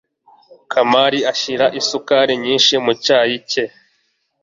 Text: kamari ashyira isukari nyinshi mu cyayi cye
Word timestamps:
kamari 0.71 1.19
ashyira 1.31 1.65
isukari 1.79 2.33
nyinshi 2.43 2.73
mu 2.83 2.93
cyayi 3.03 3.35
cye 3.49 3.63